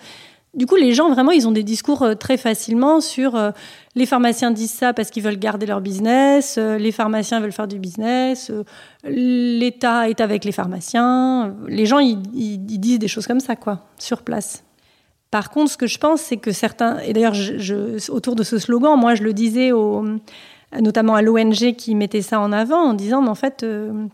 du 0.55 0.67
coup, 0.67 0.75
les 0.75 0.93
gens, 0.93 1.11
vraiment, 1.11 1.31
ils 1.31 1.47
ont 1.47 1.51
des 1.51 1.63
discours 1.63 2.03
euh, 2.03 2.13
très 2.13 2.37
facilement 2.37 3.01
sur 3.01 3.35
les 3.95 4.05
pharmaciens 4.05 4.51
disent 4.51 4.71
ça 4.71 4.93
parce 4.93 5.09
qu'ils 5.09 5.23
veulent 5.23 5.39
garder 5.39 5.65
leur 5.65 5.81
business, 5.81 6.59
les 6.59 6.91
pharmaciens 6.91 7.39
veulent 7.39 7.51
faire 7.51 7.67
du 7.67 7.79
business, 7.79 8.51
l'État 9.03 10.09
est 10.09 10.21
avec 10.21 10.45
les 10.45 10.51
pharmaciens. 10.51 11.55
Les 11.67 11.87
gens, 11.87 11.97
ils, 11.97 12.21
disent 12.59 12.99
des 12.99 13.07
choses 13.07 13.25
comme 13.25 13.39
ça, 13.39 13.55
quoi, 13.55 13.79
sur 13.97 14.21
place. 14.21 14.63
Par 15.31 15.49
contre, 15.49 15.71
ce 15.71 15.77
que 15.77 15.87
je 15.87 15.97
pense, 15.97 16.21
c'est 16.21 16.37
que 16.37 16.51
certains, 16.51 16.99
et 16.99 17.13
d'ailleurs, 17.13 17.35
autour 18.09 18.35
de 18.35 18.43
ce 18.43 18.59
slogan, 18.59 18.95
moi, 18.95 19.15
je 19.15 19.23
le 19.23 19.33
disais 19.33 19.71
aux 19.71 20.05
notamment 20.81 21.15
à 21.15 21.21
l'ONG 21.21 21.75
qui 21.77 21.95
mettait 21.95 22.21
ça 22.21 22.39
en 22.39 22.51
avant 22.51 22.77
en 22.77 22.93
disant, 22.93 23.21
mais 23.21 23.29
en 23.29 23.35
fait, 23.35 23.63
euh, 23.63 24.07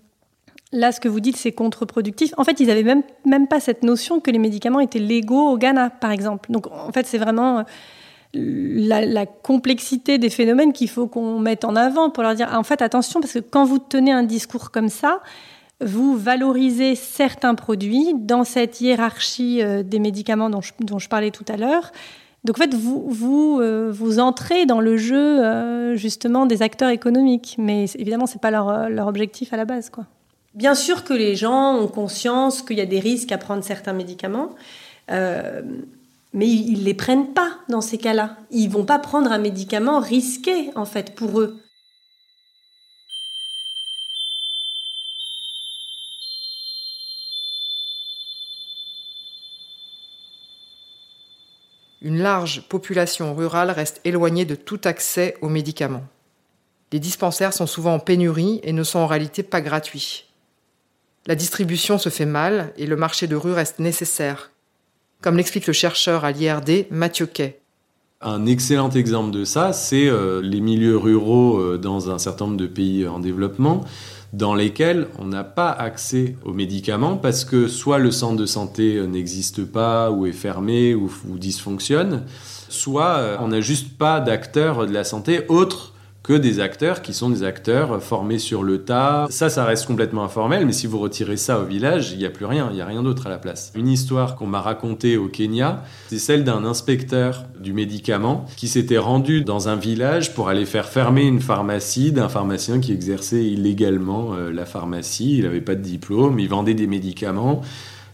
là, 0.72 0.92
ce 0.92 1.00
que 1.00 1.08
vous 1.08 1.20
dites, 1.20 1.38
c'est 1.38 1.52
contre-productif. 1.52 2.34
En 2.38 2.44
fait, 2.44 2.60
ils 2.60 2.68
n'avaient 2.68 2.84
même, 2.84 3.04
même 3.26 3.48
pas 3.48 3.60
cette 3.60 3.84
notion 3.84 4.20
que 4.20 4.32
les 4.32 4.40
médicaments 4.40 4.80
étaient 4.80 5.00
légaux 5.00 5.50
au 5.50 5.58
Ghana, 5.58 5.90
par 5.90 6.12
exemple. 6.12 6.52
Donc, 6.52 6.68
en 6.68 6.92
fait, 6.92 7.06
c'est 7.06 7.18
vraiment 7.18 7.60
euh, 7.60 7.64
la, 8.36 9.26
complexité 9.26 10.18
des 10.18 10.30
phénomènes 10.30 10.74
qu'il 10.74 10.90
faut 10.90 11.08
qu'on 11.08 11.40
mette 11.40 11.66
en 11.66 11.76
avant 11.76 12.10
pour 12.10 12.24
leur 12.24 12.36
dire, 12.36 12.50
en 12.54 12.64
fait, 12.64 12.82
attention, 12.82 13.22
parce 13.22 13.34
que 13.34 13.40
quand 13.40 13.66
vous 13.66 13.80
tenez 13.80 14.12
un 14.12 14.24
discours 14.24 14.72
comme 14.72 14.90
ça, 14.90 15.22
vous 15.82 16.18
valorisez 16.18 16.96
certains 16.96 17.56
produits 17.56 18.14
dans 18.16 18.44
cette 18.44 18.82
hiérarchie 18.82 19.62
euh, 19.62 19.82
des 19.82 20.00
médicaments 20.00 20.50
dont 20.50 20.62
dont 20.82 21.00
je 21.00 21.08
parlais 21.08 21.32
tout 21.32 21.46
à 21.48 21.56
l'heure. 21.56 21.92
Donc 22.44 22.58
en 22.58 22.62
fait, 22.62 22.74
vous, 22.74 23.06
vous, 23.10 23.60
euh, 23.62 24.18
entrez 24.20 24.66
dans 24.66 24.80
le 24.80 24.98
jeu 24.98 25.44
euh, 25.44 25.96
justement 25.96 26.46
des 26.46 26.62
acteurs 26.62 26.90
économiques, 26.90 27.56
mais 27.58 27.86
évidemment, 27.96 28.28
ce 28.28 28.36
n'est 28.36 28.40
pas 28.40 28.52
leur, 28.52 28.90
leur, 28.90 29.08
objectif 29.08 29.52
à 29.54 29.58
la 29.58 29.66
base. 29.66 29.90
Quoi. 29.90 30.06
Bien 30.56 30.74
sûr 30.74 31.04
que 31.04 31.14
les 31.14 31.36
gens 31.36 31.76
ont 31.76 31.88
conscience 31.88 32.62
qu'il 32.62 32.78
y 32.78 32.82
a 32.82 32.86
des 32.86 33.00
risques 33.00 33.32
à 33.32 33.38
prendre 33.38 33.64
certains 33.64 33.94
médicaments, 33.94 34.50
euh, 35.12 35.62
mais 36.34 36.48
ils 36.48 36.80
ne 36.80 36.86
les 36.86 36.94
prennent 36.94 37.34
pas 37.34 37.52
dans 37.70 37.82
ces 37.82 37.98
cas-là. 37.98 38.38
Ils 38.52 38.70
vont 38.70 38.86
pas 38.86 39.00
prendre 39.00 39.32
un 39.32 39.38
médicament 39.38 40.00
risqué, 40.00 40.72
en 40.76 40.86
fait, 40.86 41.16
pour 41.16 41.40
eux. 41.40 41.60
Une 52.02 52.20
large 52.20 52.64
population 52.70 53.36
rurale 53.36 53.72
reste 53.72 54.00
éloignée 54.06 54.46
de 54.46 54.56
tout 54.56 54.80
accès 54.86 55.36
aux 55.42 55.50
médicaments. 55.50 56.06
Les 56.92 57.00
dispensaires 57.00 57.54
sont 57.54 57.68
souvent 57.68 57.96
en 57.96 58.00
pénurie 58.00 58.60
et 58.64 58.74
ne 58.74 58.84
sont 58.84 59.00
en 59.00 59.08
réalité 59.08 59.44
pas 59.44 59.62
gratuits. 59.62 60.26
La 61.28 61.36
distribution 61.36 61.98
se 61.98 62.10
fait 62.10 62.26
mal 62.26 62.74
et 62.78 62.88
le 62.88 62.96
marché 62.96 63.28
de 63.28 63.36
rue 63.36 63.52
reste 63.52 63.80
nécessaire, 63.80 64.52
comme 65.22 65.38
l'explique 65.38 65.68
le 65.68 65.74
chercheur 65.74 66.26
à 66.26 66.32
l'IRD 66.32 66.88
Mathieu 66.90 67.26
Quay. 67.26 67.59
Un 68.22 68.48
excellent 68.48 68.90
exemple 68.90 69.32
de 69.32 69.46
ça, 69.46 69.72
c'est 69.72 70.10
euh, 70.10 70.42
les 70.42 70.60
milieux 70.60 70.98
ruraux 70.98 71.58
euh, 71.58 71.78
dans 71.78 72.12
un 72.12 72.18
certain 72.18 72.48
nombre 72.48 72.58
de 72.58 72.68
pays 72.68 73.08
en 73.08 73.18
développement 73.18 73.86
dans 74.34 74.56
lesquels 74.56 75.08
on 75.18 75.24
n'a 75.24 75.46
pas 75.46 75.72
accès 75.72 76.36
aux 76.44 76.52
médicaments 76.52 77.16
parce 77.16 77.46
que 77.46 77.70
soit 77.70 77.98
le 77.98 78.12
centre 78.12 78.36
de 78.36 78.46
santé 78.46 78.98
euh, 78.98 79.08
n'existe 79.08 79.64
pas 79.64 80.12
ou 80.12 80.26
est 80.26 80.34
fermé 80.34 80.96
ou, 80.96 81.10
dysfonctionne, 81.38 82.26
soit 82.68 83.38
on 83.40 83.48
n'a 83.48 83.62
juste 83.62 83.98
pas 83.98 84.20
d'acteurs 84.20 84.86
de 84.86 84.92
la 84.92 85.06
santé 85.06 85.46
autres 85.48 85.89
que 86.24 86.34
des 86.34 86.60
acteurs 86.60 87.02
qui 87.02 87.14
sont 87.14 87.30
des 87.30 87.44
acteurs 87.44 88.02
formés 88.04 88.40
sur 88.40 88.64
le 88.64 88.84
tas. 88.84 89.28
Ça, 89.30 89.50
ça 89.50 89.66
reste 89.66 89.86
complètement 89.86 90.24
informel, 90.24 90.66
mais 90.66 90.74
si 90.74 90.86
vous 90.86 91.00
retirez 91.00 91.38
ça 91.38 91.60
au 91.60 91.66
village, 91.66 92.12
il 92.12 92.20
n'y 92.20 92.26
a 92.26 92.30
plus 92.30 92.46
rien, 92.46 92.68
il 92.72 92.76
n'y 92.76 92.82
a 92.82 92.86
rien 92.86 93.04
d'autre 93.04 93.28
à 93.28 93.30
la 93.30 93.38
place. 93.38 93.72
Une 93.76 93.88
histoire 93.88 94.36
qu'on 94.36 94.48
m'a 94.48 94.62
racontée 94.62 95.18
au 95.18 95.28
Kenya, 95.28 95.84
c'est 96.08 96.20
celle 96.20 96.44
d'un 96.44 96.66
inspecteur 96.66 97.46
du 97.60 97.74
médicament 97.74 98.46
qui 98.58 98.68
s'était 98.68 98.98
rendu 98.98 99.44
dans 99.44 99.70
un 99.70 99.76
village 99.76 100.34
pour 100.34 100.50
aller 100.50 100.66
faire 100.66 100.88
fermer 100.88 101.24
une 101.24 101.42
pharmacie 101.42 102.12
d'un 102.12 102.30
pharmacien 102.30 102.80
qui 102.80 102.92
exerçait 102.92 103.46
illégalement 103.46 104.34
euh, 104.34 104.52
la 104.52 104.66
pharmacie. 104.66 105.38
Il 105.38 105.44
n'avait 105.44 105.62
pas 105.62 105.76
de 105.76 105.82
diplôme, 105.82 106.40
il 106.40 106.50
vendait 106.50 106.74
des 106.74 106.88
médicaments. 106.88 107.62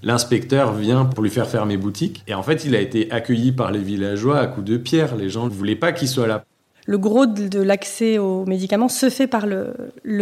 L'inspecteur 0.03 0.73
vient 0.73 1.05
pour 1.05 1.23
lui 1.23 1.31
faire 1.31 1.47
fermer 1.47 1.77
boutique. 1.77 2.23
Et 2.27 2.35
en 2.35 2.43
fait, 2.43 2.63
il 2.63 2.75
a 2.75 2.79
été 2.79 3.11
accueilli 3.11 3.51
par 3.51 3.71
les 3.71 3.79
villageois 3.79 4.37
à 4.37 4.45
coups 4.45 4.67
de 4.67 4.77
pierre. 4.77 5.15
Les 5.15 5.29
gens 5.29 5.45
ne 5.45 5.49
voulaient 5.49 5.75
pas 5.75 5.93
qu'il 5.93 6.07
soit 6.07 6.27
là 6.27 6.43
le 6.87 6.97
gros 6.97 7.25
de, 7.25 7.61
l'accès 7.61 8.19
aux 8.19 8.45
médicaments 8.45 8.89
se 8.89 9.09
fait 9.09 9.27
par 9.27 9.47
le, 9.47 9.73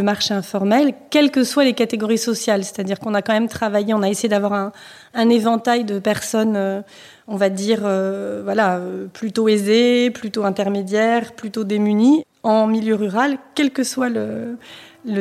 marché 0.02 0.34
informel, 0.34 0.94
quelles 1.10 1.32
que 1.32 1.44
soient 1.44 1.66
les 1.66 1.74
catégories 1.74 2.18
sociales. 2.18 2.64
C'est-à-dire 2.64 3.00
qu'on 3.00 3.14
a 3.14 3.22
quand 3.22 3.34
même 3.34 3.50
travaillé, 3.50 3.94
on 3.94 4.02
a 4.02 4.10
essayé 4.10 4.30
d'avoir 4.30 4.72
un, 5.14 5.30
éventail 5.30 5.84
de 5.84 6.00
personnes, 6.00 6.56
euh, 6.56 6.82
on 7.28 7.36
va 7.36 7.50
dire, 7.50 7.82
euh, 7.84 8.42
voilà, 8.44 8.80
plutôt 9.12 9.48
aisées, 9.50 10.10
plutôt 10.10 10.46
intermédiaires, 10.46 11.34
plutôt 11.34 11.64
démunies, 11.66 12.26
en 12.44 12.68
milieu 12.68 12.96
rural, 12.96 13.38
quel 13.56 13.72
que 13.72 13.84
soit 13.84 14.10
le, 14.10 14.58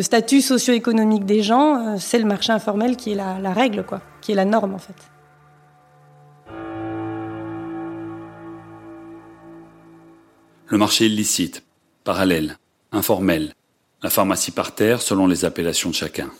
statut 0.00 0.40
socio-économique 0.40 1.24
des 1.24 1.42
gens, 1.42 1.76
euh, 1.76 1.96
c'est 1.98 2.18
le 2.18 2.24
marché 2.24 2.52
informel 2.52 2.96
qui 2.96 3.12
est 3.12 3.16
la, 3.16 3.38
la 3.40 3.52
règle, 3.52 3.84
quoi, 3.84 4.00
qui 4.20 4.32
est 4.32 4.36
la 4.36 4.44
norme 4.44 4.74
en 4.74 4.78
fait. 4.78 5.11
Le 10.72 10.78
marché 10.78 11.04
illicite, 11.04 11.64
parallèle, 12.02 12.56
informel, 12.92 13.52
la 14.02 14.08
pharmacie 14.08 14.52
par 14.52 14.74
terre 14.74 15.02
selon 15.02 15.26
les 15.26 15.44
appellations 15.44 15.90
de 15.90 15.94
chacun. 15.94 16.30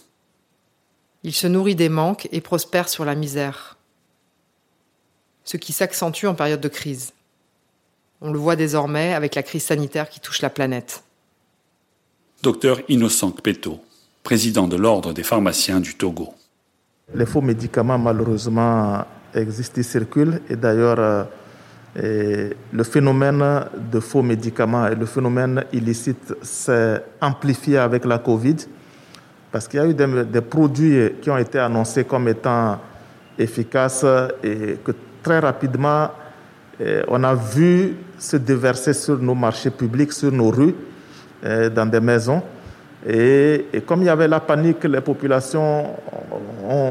Il 1.22 1.34
se 1.34 1.46
nourrit 1.46 1.74
des 1.74 1.90
manques 1.90 2.30
et 2.32 2.40
prospère 2.40 2.88
sur 2.88 3.04
la 3.04 3.14
misère, 3.14 3.76
ce 5.44 5.58
qui 5.58 5.74
s'accentue 5.74 6.24
en 6.24 6.34
période 6.34 6.62
de 6.62 6.68
crise. 6.68 7.12
On 8.22 8.32
le 8.32 8.38
voit 8.38 8.56
désormais 8.56 9.12
avec 9.12 9.34
la 9.34 9.42
crise 9.42 9.64
sanitaire 9.64 10.08
qui 10.08 10.18
touche 10.18 10.40
la 10.40 10.48
planète. 10.48 11.04
Docteur 12.42 12.80
Innocent 12.88 13.32
Kpeto, 13.32 13.84
président 14.22 14.66
de 14.66 14.76
l'Ordre 14.76 15.12
des 15.12 15.24
pharmaciens 15.24 15.78
du 15.78 15.94
Togo. 15.94 16.32
Les 17.14 17.26
faux 17.26 17.42
médicaments, 17.42 17.98
malheureusement, 17.98 19.04
existent 19.34 19.78
et 19.78 19.84
circulent. 19.84 20.40
Et 20.48 20.56
d'ailleurs, 20.56 20.98
euh, 21.00 21.24
Le 21.94 22.84
phénomène 22.84 23.44
de 23.92 24.00
faux 24.00 24.22
médicaments 24.22 24.86
et 24.88 24.94
le 24.94 25.04
phénomène 25.04 25.64
illicite 25.72 26.34
s'est 26.40 27.02
amplifié 27.20 27.76
avec 27.78 28.06
la 28.06 28.18
Covid 28.18 28.56
parce 29.50 29.68
qu'il 29.68 29.78
y 29.78 29.82
a 29.82 29.86
eu 29.86 29.92
des, 29.92 30.40
produits 30.40 31.12
qui 31.20 31.30
ont 31.30 31.36
été 31.36 31.58
annoncés 31.58 32.04
comme 32.04 32.26
étant 32.28 32.78
efficaces 33.38 34.06
et 34.42 34.78
que 34.82 34.92
très 35.22 35.40
rapidement 35.40 36.08
eh, 36.80 37.02
on 37.08 37.22
a 37.22 37.34
vu 37.34 37.96
se 38.18 38.38
déverser 38.38 38.94
sur 38.94 39.18
nos 39.18 39.34
marchés 39.34 39.70
publics, 39.70 40.12
sur 40.12 40.32
nos 40.32 40.50
rues, 40.50 40.74
eh, 41.44 41.68
dans 41.68 41.86
des 41.86 42.00
maisons. 42.00 42.42
Et, 43.06 43.66
comme 43.84 44.00
il 44.00 44.06
y 44.06 44.08
avait 44.08 44.28
la 44.28 44.40
panique, 44.40 44.84
les 44.84 45.00
populations 45.00 45.86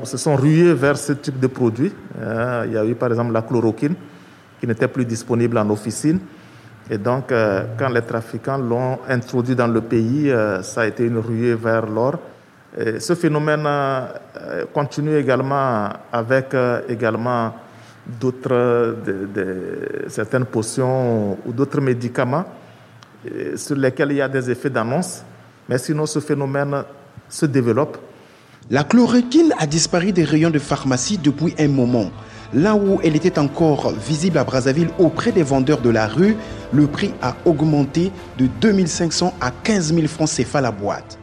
se 0.03 0.17
sont 0.17 0.35
ruées 0.35 0.73
vers 0.73 0.97
ce 0.97 1.13
type 1.13 1.39
de 1.39 1.47
produits. 1.47 1.91
Eh, 2.21 2.61
il 2.67 2.73
y 2.73 2.77
a 2.77 2.85
eu 2.85 2.93
par 2.93 3.09
exemple 3.09 3.33
la 3.33 3.41
chloroquine 3.41 3.95
qui 4.61 4.67
n'était 4.67 4.87
plus 4.87 5.05
disponible 5.05 5.57
en 5.57 5.67
officine. 5.71 6.19
Et 6.89 6.97
donc, 6.99 7.31
euh, 7.31 7.63
quand 7.77 7.89
les 7.89 8.03
trafiquants 8.03 8.57
l'ont 8.57 8.99
introduit 9.09 9.55
dans 9.55 9.67
le 9.67 9.81
pays, 9.81 10.29
euh, 10.29 10.61
ça 10.61 10.81
a 10.81 10.85
été 10.85 11.05
une 11.05 11.17
ruée 11.17 11.55
vers 11.55 11.87
l'or. 11.87 12.19
ce 12.99 13.15
phénomène 13.15 13.65
euh, 13.65 14.65
continue 14.73 15.17
également 15.17 15.89
avec 16.11 16.55
également 16.87 17.53
d'autres, 18.19 18.95
certaines 20.07 20.45
potions 20.45 21.37
ou 21.45 21.51
d'autres 21.51 21.81
médicaments 21.81 22.45
sur 23.55 23.75
lesquels 23.75 24.11
il 24.11 24.17
y 24.17 24.21
a 24.21 24.29
des 24.29 24.49
effets 24.49 24.69
d'annonce. 24.69 25.23
Mais 25.67 25.77
sinon, 25.77 26.05
ce 26.05 26.19
phénomène 26.19 26.83
se 27.27 27.45
développe. 27.45 27.97
La 28.69 28.83
chloroquine 28.83 29.53
a 29.59 29.67
disparu 29.67 30.11
des 30.11 30.23
rayons 30.23 30.49
de 30.49 30.59
pharmacie 30.59 31.17
depuis 31.17 31.53
un 31.59 31.67
moment. 31.67 32.09
Là 32.53 32.75
où 32.75 32.99
elle 33.01 33.15
était 33.15 33.39
encore 33.39 33.91
visible 33.93 34.37
à 34.37 34.43
Brazzaville 34.43 34.89
auprès 34.99 35.31
des 35.31 35.43
vendeurs 35.43 35.81
de 35.81 35.89
la 35.89 36.05
rue, 36.05 36.35
le 36.73 36.85
prix 36.85 37.11
a 37.21 37.35
augmenté 37.45 38.11
de 38.37 38.47
2500 38.59 39.33
à 39.39 39.51
15 39.51 39.93
000 39.93 40.07
francs 40.07 40.27
CFA 40.27 40.59
la 40.59 40.71
boîte. 40.71 41.17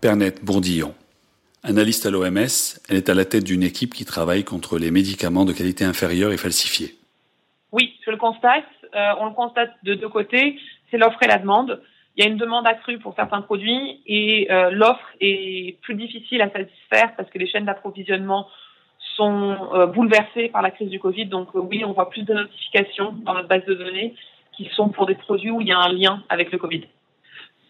Pernette 0.00 0.44
Bourdillon. 0.44 0.94
Analyste 1.62 2.06
à 2.06 2.10
l'OMS, 2.10 2.80
elle 2.88 2.96
est 2.96 3.08
à 3.08 3.14
la 3.14 3.24
tête 3.24 3.44
d'une 3.44 3.62
équipe 3.62 3.94
qui 3.94 4.04
travaille 4.04 4.42
contre 4.42 4.78
les 4.78 4.90
médicaments 4.90 5.44
de 5.44 5.52
qualité 5.52 5.84
inférieure 5.84 6.32
et 6.32 6.36
falsifiés. 6.38 6.96
Oui, 7.70 7.94
je 8.04 8.10
le 8.10 8.16
constate. 8.16 8.64
Euh, 8.96 9.12
on 9.20 9.26
le 9.26 9.32
constate 9.32 9.70
de 9.84 9.94
deux 9.94 10.08
côtés. 10.08 10.58
C'est 10.90 10.98
l'offre 10.98 11.22
et 11.22 11.28
la 11.28 11.38
demande. 11.38 11.80
Il 12.16 12.24
y 12.24 12.26
a 12.26 12.30
une 12.30 12.36
demande 12.36 12.66
accrue 12.66 12.98
pour 12.98 13.14
certains 13.14 13.42
produits 13.42 14.02
et 14.06 14.50
euh, 14.50 14.70
l'offre 14.70 15.06
est 15.20 15.78
plus 15.82 15.94
difficile 15.94 16.42
à 16.42 16.50
satisfaire 16.50 17.14
parce 17.16 17.30
que 17.30 17.38
les 17.38 17.46
chaînes 17.46 17.64
d'approvisionnement 17.64 18.48
sont 19.16 19.56
euh, 19.74 19.86
bouleversés 19.86 20.48
par 20.48 20.62
la 20.62 20.70
crise 20.70 20.90
du 20.90 20.98
Covid. 20.98 21.26
Donc 21.26 21.48
euh, 21.54 21.60
oui, 21.60 21.84
on 21.84 21.92
voit 21.92 22.10
plus 22.10 22.22
de 22.22 22.34
notifications 22.34 23.12
dans 23.24 23.34
notre 23.34 23.48
base 23.48 23.64
de 23.66 23.74
données 23.74 24.14
qui 24.56 24.68
sont 24.74 24.88
pour 24.88 25.06
des 25.06 25.14
produits 25.14 25.50
où 25.50 25.60
il 25.60 25.68
y 25.68 25.72
a 25.72 25.78
un 25.78 25.92
lien 25.92 26.22
avec 26.28 26.52
le 26.52 26.58
Covid. 26.58 26.82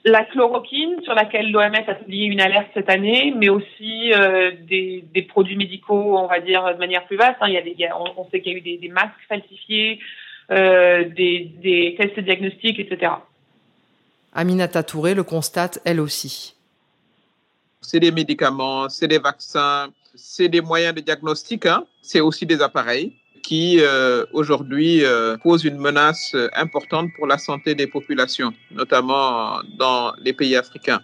La 0.04 0.24
chloroquine, 0.24 1.00
sur 1.04 1.14
laquelle 1.14 1.52
l'OMS 1.52 1.84
a 1.86 1.94
publié 1.94 2.26
une 2.26 2.40
alerte 2.40 2.66
cette 2.74 2.90
année, 2.90 3.32
mais 3.36 3.48
aussi 3.48 4.12
euh, 4.12 4.50
des, 4.68 5.04
des, 5.14 5.22
produits 5.22 5.56
médicaux, 5.56 6.18
on 6.18 6.26
va 6.26 6.40
dire 6.40 6.74
de 6.74 6.78
manière 6.78 7.06
plus 7.06 7.16
vaste. 7.16 7.36
Hein. 7.40 7.46
Il 7.46 7.54
y 7.54 7.56
a 7.56 7.62
des, 7.62 7.76
on, 8.16 8.28
sait 8.30 8.40
qu'il 8.40 8.52
y 8.52 8.54
a 8.56 8.58
eu 8.58 8.62
des, 8.62 8.78
des 8.78 8.88
masques 8.88 9.12
falsifiés, 9.28 10.00
euh, 10.50 11.08
des, 11.08 11.52
des 11.62 11.94
tests 11.96 12.18
diagnostiques, 12.18 12.80
etc. 12.80 13.12
Aminata 14.34 14.82
Touré 14.82 15.14
le 15.14 15.22
constate 15.22 15.80
elle 15.84 16.00
aussi. 16.00 16.56
C'est 17.80 18.00
des 18.00 18.10
médicaments, 18.10 18.88
c'est 18.88 19.08
des 19.08 19.18
vaccins, 19.18 19.88
c'est 20.14 20.48
des 20.48 20.60
moyens 20.60 20.94
de 20.94 21.00
diagnostic, 21.00 21.66
hein. 21.66 21.84
c'est 22.02 22.20
aussi 22.20 22.46
des 22.46 22.60
appareils 22.60 23.16
qui 23.42 23.80
euh, 23.80 24.24
aujourd'hui 24.32 25.04
euh, 25.04 25.36
posent 25.36 25.64
une 25.64 25.78
menace 25.78 26.36
importante 26.54 27.10
pour 27.16 27.26
la 27.26 27.38
santé 27.38 27.74
des 27.74 27.88
populations, 27.88 28.52
notamment 28.70 29.60
dans 29.76 30.12
les 30.18 30.32
pays 30.32 30.54
africains. 30.54 31.02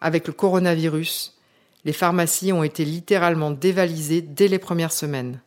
Avec 0.00 0.26
le 0.26 0.32
coronavirus, 0.32 1.36
les 1.84 1.92
pharmacies 1.92 2.52
ont 2.52 2.62
été 2.62 2.84
littéralement 2.86 3.50
dévalisées 3.50 4.22
dès 4.22 4.48
les 4.48 4.58
premières 4.58 4.92
semaines. 4.92 5.40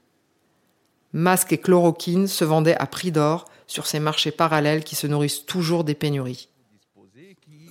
Masques 1.12 1.54
et 1.54 1.58
chloroquine 1.58 2.28
se 2.28 2.44
vendaient 2.44 2.78
à 2.78 2.86
prix 2.86 3.12
d'or 3.12 3.46
sur 3.68 3.86
ces 3.88 4.00
marchés 4.00 4.32
parallèles 4.32 4.84
qui 4.84 4.96
se 4.96 5.08
nourrissent 5.08 5.46
toujours 5.46 5.84
des 5.84 5.96
pénuries. 5.96 6.50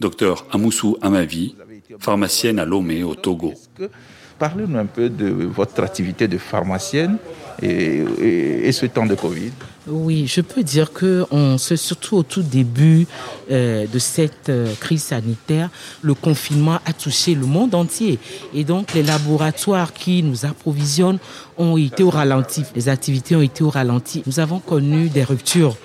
Docteur 0.01 0.47
Amoussou 0.51 0.97
Amavi, 1.01 1.55
pharmacienne 1.99 2.59
à 2.59 2.65
Lomé 2.65 3.03
au 3.03 3.15
Togo. 3.15 3.55
Parlez-nous 4.39 4.79
un 4.79 4.87
peu 4.87 5.09
de 5.09 5.27
votre 5.27 5.83
activité 5.83 6.27
de 6.27 6.37
pharmacienne 6.37 7.17
et, 7.61 8.73
ce 8.73 8.87
temps 8.87 9.07
de 9.07 9.15
Covid? 9.15 9.53
Oui, 9.87 10.27
je 10.27 10.41
peux 10.41 10.63
dire 10.63 10.93
que 10.93 11.25
on, 11.31 11.59
surtout 11.59 12.17
au 12.17 12.23
tout 12.23 12.43
début 12.43 13.07
euh, 13.51 13.87
de 13.87 13.99
cette 13.99 14.49
euh, 14.49 14.73
crise 14.81 15.03
sanitaire, 15.05 15.71
le 16.03 16.15
confinement 16.15 16.79
a 16.87 16.93
touché 16.93 17.35
le 17.35 17.47
monde 17.47 17.75
entier. 17.75 18.19
Et 18.55 18.65
donc, 18.65 18.95
les 18.95 19.03
laboratoires 19.03 19.93
qui 19.93 20.23
nous 20.23 20.45
approvisionnent 20.45 21.19
ont 21.59 21.77
été 21.77 22.03
au 22.03 22.11
ralenti. 22.11 22.65
Les 22.75 22.89
activités 22.89 23.37
ont 23.37 23.43
été 23.43 23.63
au 23.63 23.71
ralenti. 23.71 24.23
Nous 24.27 24.41
avons 24.41 24.59
connu 24.59 25.09
des 25.09 25.25
ruptures 25.25 25.77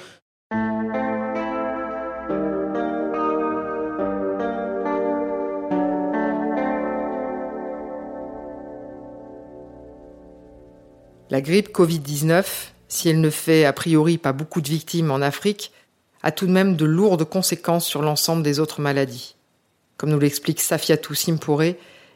La 11.29 11.41
grippe 11.41 11.75
Covid-19, 11.75 12.45
si 12.87 13.09
elle 13.09 13.19
ne 13.19 13.29
fait 13.29 13.65
a 13.65 13.73
priori 13.73 14.17
pas 14.17 14.31
beaucoup 14.31 14.61
de 14.61 14.69
victimes 14.69 15.11
en 15.11 15.21
Afrique, 15.21 15.73
a 16.23 16.31
tout 16.31 16.47
de 16.47 16.51
même 16.51 16.77
de 16.77 16.85
lourdes 16.85 17.25
conséquences 17.25 17.85
sur 17.85 18.01
l'ensemble 18.01 18.43
des 18.43 18.61
autres 18.61 18.79
maladies. 18.79 19.35
Comme 19.97 20.09
nous 20.09 20.19
l'explique 20.19 20.61
Safiatou 20.61 21.15
Simpore, 21.15 21.73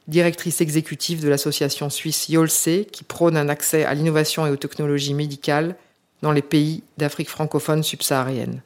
directrice 0.08 0.62
exécutive 0.62 1.22
de 1.22 1.28
l'association 1.28 1.90
suisse 1.90 2.30
YOLSE, 2.30 2.86
qui 2.90 3.04
prône 3.04 3.36
un 3.36 3.50
accès 3.50 3.84
à 3.84 3.94
l'innovation 3.94 4.48
et 4.48 4.50
aux 4.50 4.56
technologies 4.56 5.14
médicales 5.14 5.76
dans 6.22 6.32
les 6.32 6.42
pays 6.42 6.84
d'Afrique 6.98 7.30
francophone 7.30 7.84
subsaharienne. 7.84 8.62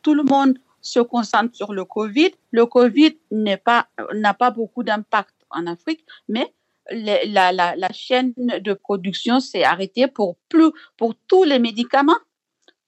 Tout 0.00 0.14
le 0.14 0.22
monde 0.22 0.58
se 0.80 1.00
concentre 1.00 1.54
sur 1.54 1.74
le 1.74 1.84
Covid. 1.84 2.30
Le 2.50 2.64
Covid 2.64 3.18
n'a 3.30 3.58
pas 3.58 4.50
beaucoup 4.50 4.82
d'impact 4.82 5.34
en 5.50 5.66
Afrique, 5.66 6.04
mais 6.28 6.54
la, 6.90 7.92
chaîne 7.92 8.32
de 8.36 8.72
production 8.72 9.40
s'est 9.40 9.64
arrêtée 9.64 10.06
pour 10.08 10.36
plus 10.48 10.70
pour 10.96 11.14
tous 11.26 11.44
les 11.44 11.58
médicaments, 11.58 12.18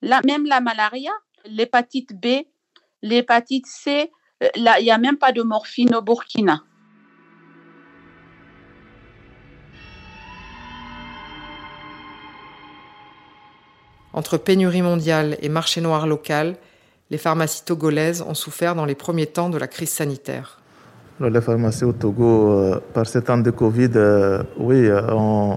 même 0.03 0.47
la 0.47 0.61
malaria, 0.61 1.13
l'hépatite 1.45 2.13
B, 2.15 2.45
l'hépatite 3.03 3.67
C, 3.67 4.11
euh, 4.43 4.49
il 4.57 4.83
n'y 4.83 4.91
a 4.91 4.99
même 4.99 5.19
pas 5.19 5.33
de 5.33 5.43
morphine 5.43 5.95
au 5.95 6.03
Burkina. 6.03 6.63
Entre 14.13 14.39
pénurie 14.39 14.83
mondiale 14.83 15.37
et 15.41 15.49
marché 15.49 15.81
noir 15.81 16.07
local, 16.07 16.57
les 17.11 17.19
pharmacies 17.19 17.65
togolaises 17.65 18.23
ont 18.23 18.35
souffert 18.35 18.75
dans 18.75 18.85
les 18.85 18.97
premiers 18.97 19.27
temps 19.27 19.51
de 19.51 19.59
la 19.59 19.69
crise 19.69 19.91
sanitaire 19.91 20.60
les 21.29 21.41
pharmacies 21.41 21.85
au 21.85 21.93
Togo, 21.93 22.51
euh, 22.51 22.81
par 22.95 23.07
ces 23.07 23.23
temps 23.23 23.37
de 23.37 23.51
Covid, 23.51 23.91
euh, 23.97 24.43
oui, 24.57 24.87
euh, 24.87 25.55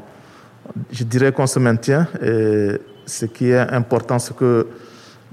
je 0.91 1.03
dirais 1.03 1.31
qu'on 1.31 1.47
se 1.47 1.59
maintient. 1.59 2.07
Ce 3.05 3.25
qui 3.25 3.49
est 3.49 3.59
important, 3.59 4.19
c'est 4.19 4.35
que 4.35 4.67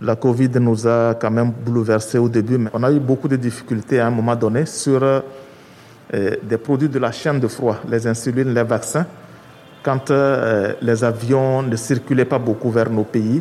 la 0.01 0.16
Covid 0.16 0.51
nous 0.61 0.87
a 0.87 1.14
quand 1.14 1.31
même 1.31 1.51
bouleversé 1.51 2.19
au 2.19 2.29
début, 2.29 2.59
mais 2.59 2.71
on 2.73 2.83
a 2.83 2.93
eu 2.93 3.01
beaucoup 3.01 3.29
de 3.29 3.37
difficultés 3.37 4.01
à 4.01 4.07
un 4.07 4.11
moment 4.11 4.35
donné 4.35 4.66
sur 4.66 5.01
des 6.12 6.57
produits 6.57 6.88
de 6.88 6.99
la 6.99 7.12
chaîne 7.12 7.38
de 7.38 7.47
froid, 7.47 7.77
les 7.88 8.07
insulines, 8.07 8.53
les 8.53 8.64
vaccins. 8.64 9.07
Quand 9.85 10.11
les 10.83 11.05
avions 11.05 11.62
ne 11.62 11.77
circulaient 11.77 12.25
pas 12.25 12.38
beaucoup 12.38 12.71
vers 12.71 12.90
nos 12.90 13.05
pays, 13.05 13.40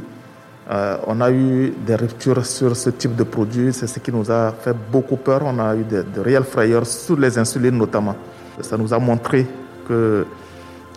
euh, 0.69 0.97
on 1.08 1.19
a 1.19 1.32
eu 1.32 1.73
des 1.86 1.95
ruptures 1.95 2.45
sur 2.45 2.75
ce 2.75 2.91
type 2.91 3.15
de 3.15 3.23
produit, 3.23 3.73
c'est 3.73 3.88
ce 3.88 3.97
qui 3.99 4.12
nous 4.12 4.29
a 4.29 4.51
fait 4.51 4.75
beaucoup 4.91 5.17
peur. 5.17 5.41
On 5.43 5.58
a 5.58 5.75
eu 5.75 5.84
de, 5.84 6.05
réelles 6.21 6.43
frayeurs 6.43 6.86
sur 6.86 7.17
les 7.17 7.38
insulines 7.39 7.77
notamment. 7.77 8.15
Ça 8.62 8.77
nous 8.77 8.93
a 8.93 8.99
montré 8.99 9.47
que 9.88 10.27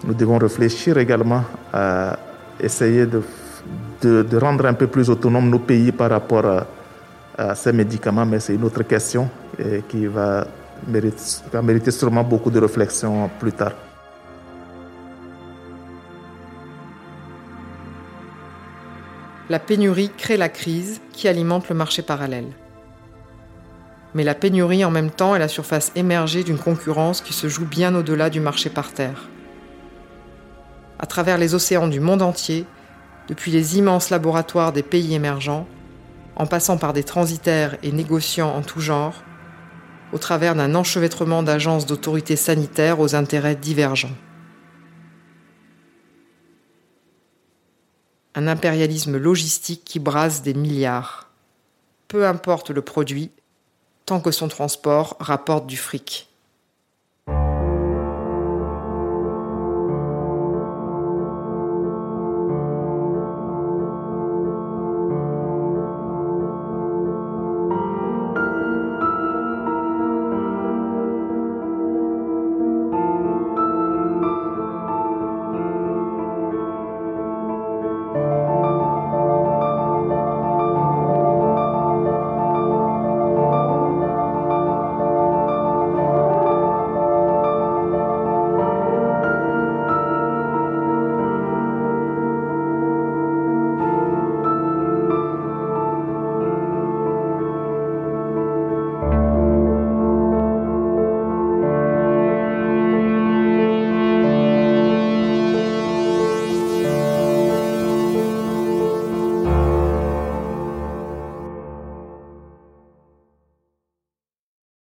nous 0.04 0.12
devons 0.12 0.36
réfléchir 0.36 0.98
également 0.98 1.42
à 1.72 2.18
essayer 2.60 3.06
de, 3.06 4.36
rendre 4.36 4.66
un 4.66 4.74
peu 4.74 4.88
plus 4.88 5.08
autonomes 5.08 5.48
nos 5.48 5.60
pays 5.60 5.92
par 5.92 6.10
rapport 6.10 6.44
à, 7.38 7.54
ces 7.54 7.72
médicaments, 7.72 8.26
mais 8.26 8.40
c'est 8.40 8.54
une 8.54 8.64
autre 8.64 8.82
question 8.82 9.28
qui 9.88 10.06
va 10.06 10.46
mériter 10.86 11.90
sûrement 11.90 12.22
beaucoup 12.22 12.50
de 12.50 12.60
réflexion 12.60 13.30
plus 13.40 13.52
tard. 13.52 13.72
La 19.50 19.58
pénurie 19.58 20.10
crée 20.16 20.36
la 20.36 20.48
crise 20.48 21.00
qui 21.12 21.26
alimente 21.26 21.68
le 21.68 21.74
marché 21.74 22.02
parallèle. 22.02 22.52
Mais 24.14 24.24
la 24.24 24.34
pénurie 24.34 24.84
en 24.84 24.90
même 24.90 25.10
temps 25.10 25.34
est 25.34 25.40
la 25.40 25.48
surface 25.48 25.90
émergée 25.96 26.44
d'une 26.44 26.58
concurrence 26.58 27.20
qui 27.20 27.32
se 27.32 27.48
joue 27.48 27.66
bien 27.66 27.94
au-delà 27.94 28.30
du 28.30 28.40
marché 28.40 28.70
par 28.70 28.92
terre. 28.92 29.28
À 30.98 31.06
travers 31.06 31.38
les 31.38 31.54
océans 31.54 31.88
du 31.88 31.98
monde 31.98 32.22
entier, 32.22 32.66
depuis 33.28 33.50
les 33.50 33.78
immenses 33.78 34.10
laboratoires 34.10 34.72
des 34.72 34.82
pays 34.82 35.14
émergents, 35.14 35.66
en 36.36 36.46
passant 36.46 36.76
par 36.76 36.92
des 36.92 37.04
transitaires 37.04 37.76
et 37.82 37.90
négociants 37.90 38.54
en 38.54 38.62
tout 38.62 38.80
genre, 38.80 39.22
au 40.12 40.18
travers 40.18 40.54
d'un 40.54 40.74
enchevêtrement 40.74 41.42
d'agences 41.42 41.86
d'autorités 41.86 42.36
sanitaires 42.36 43.00
aux 43.00 43.14
intérêts 43.14 43.56
divergents. 43.56 44.16
Un 48.34 48.46
impérialisme 48.46 49.16
logistique 49.18 49.84
qui 49.84 49.98
brase 49.98 50.42
des 50.42 50.54
milliards. 50.54 51.28
Peu 52.08 52.26
importe 52.26 52.70
le 52.70 52.82
produit, 52.82 53.30
tant 54.06 54.20
que 54.20 54.30
son 54.30 54.48
transport 54.48 55.16
rapporte 55.20 55.66
du 55.66 55.76
fric. 55.76 56.31